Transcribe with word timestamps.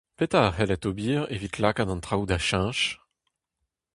Petra 0.17 0.41
a 0.47 0.51
c'hellit 0.53 0.87
ober 0.89 1.21
evit 1.35 1.55
lakaat 1.61 1.91
an 1.91 2.03
traoù 2.05 2.23
da 2.29 2.37
cheñch? 2.47 2.83